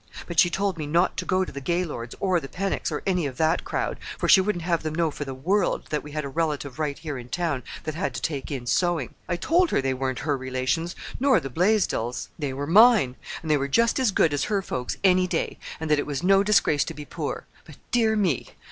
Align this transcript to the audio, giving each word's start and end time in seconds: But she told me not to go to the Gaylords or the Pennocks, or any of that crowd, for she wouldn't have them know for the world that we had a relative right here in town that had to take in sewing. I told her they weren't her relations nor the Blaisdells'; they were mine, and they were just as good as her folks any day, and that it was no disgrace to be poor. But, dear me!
But 0.25 0.39
she 0.39 0.49
told 0.49 0.79
me 0.79 0.87
not 0.87 1.15
to 1.17 1.25
go 1.25 1.45
to 1.45 1.51
the 1.51 1.61
Gaylords 1.61 2.15
or 2.19 2.39
the 2.39 2.49
Pennocks, 2.49 2.91
or 2.91 3.03
any 3.05 3.27
of 3.27 3.37
that 3.37 3.63
crowd, 3.63 3.99
for 4.17 4.27
she 4.27 4.41
wouldn't 4.41 4.63
have 4.63 4.81
them 4.81 4.95
know 4.95 5.11
for 5.11 5.25
the 5.25 5.35
world 5.35 5.85
that 5.91 6.01
we 6.01 6.09
had 6.11 6.25
a 6.25 6.27
relative 6.27 6.79
right 6.79 6.97
here 6.97 7.19
in 7.19 7.29
town 7.29 7.61
that 7.83 7.93
had 7.93 8.15
to 8.15 8.19
take 8.23 8.49
in 8.49 8.65
sewing. 8.65 9.13
I 9.29 9.35
told 9.35 9.69
her 9.69 9.79
they 9.79 9.93
weren't 9.93 10.17
her 10.25 10.35
relations 10.35 10.95
nor 11.19 11.39
the 11.39 11.51
Blaisdells'; 11.51 12.29
they 12.39 12.51
were 12.51 12.65
mine, 12.65 13.15
and 13.43 13.51
they 13.51 13.57
were 13.57 13.67
just 13.67 13.99
as 13.99 14.09
good 14.09 14.33
as 14.33 14.45
her 14.45 14.63
folks 14.63 14.97
any 15.03 15.27
day, 15.27 15.59
and 15.79 15.87
that 15.91 15.99
it 15.99 16.07
was 16.07 16.23
no 16.23 16.41
disgrace 16.41 16.83
to 16.85 16.95
be 16.95 17.05
poor. 17.05 17.45
But, 17.63 17.75
dear 17.91 18.15
me! 18.15 18.47